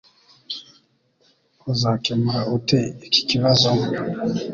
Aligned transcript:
Uzakemura 1.71 2.41
ute 2.57 2.79
iki 3.07 3.21
kibazo? 3.29 3.69